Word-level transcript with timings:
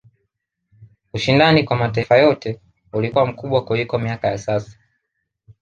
ushindani 1.13 1.63
kwa 1.63 1.77
mataifa 1.77 2.17
yote 2.17 2.59
ulikuwa 2.93 3.25
mkubwa 3.25 3.65
kuliko 3.65 3.97
miaka 3.99 4.27
ya 4.27 4.37
sasa 4.37 4.77